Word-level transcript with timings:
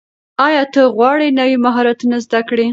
ایا 0.47 0.63
ته 0.73 0.81
غواړې 0.95 1.27
نوي 1.39 1.57
مهارت 1.65 1.99
زده 2.25 2.39
کړې؟ 2.49 2.67